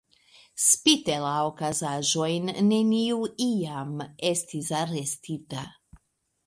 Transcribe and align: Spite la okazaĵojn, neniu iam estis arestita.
Spite 0.67 1.17
la 1.25 1.33
okazaĵojn, 1.49 2.55
neniu 2.71 3.31
iam 3.49 3.93
estis 4.33 4.73
arestita. 4.83 5.71